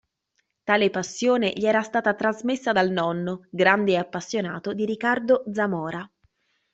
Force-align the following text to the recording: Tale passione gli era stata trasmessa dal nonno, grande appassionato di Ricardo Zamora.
Tale 0.63 0.89
passione 0.89 1.51
gli 1.55 1.67
era 1.67 1.83
stata 1.83 2.15
trasmessa 2.15 2.71
dal 2.71 2.89
nonno, 2.89 3.45
grande 3.51 3.99
appassionato 3.99 4.73
di 4.73 4.85
Ricardo 4.85 5.43
Zamora. 5.53 6.11